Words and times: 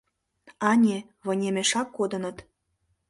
Ане, 0.71 0.97
вынемешак 1.25 1.87
кодыныт. 1.97 2.37